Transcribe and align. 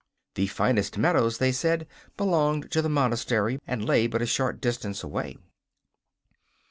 The 0.33 0.47
finest 0.47 0.97
meadows, 0.97 1.37
they 1.37 1.51
said, 1.51 1.85
belonged 2.17 2.71
to 2.71 2.81
the 2.81 2.89
monastery, 2.89 3.59
and 3.67 3.85
lay 3.85 4.07
but 4.07 4.23
a 4.23 4.25
short 4.25 4.59
distance 4.59 5.03
away. 5.03 5.37